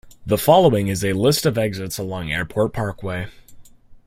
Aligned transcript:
The 0.25 0.39
following 0.39 0.87
is 0.87 1.05
a 1.05 1.13
list 1.13 1.45
of 1.45 1.59
exits 1.59 1.99
along 1.99 2.31
Airport 2.31 2.73
Parkway. 2.73 3.27